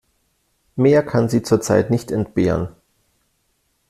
Mehr 0.77 1.03
kann 1.03 1.29
sie 1.29 1.43
zurzeit 1.43 1.91
nicht 1.91 2.09
entbehren. 2.09 2.69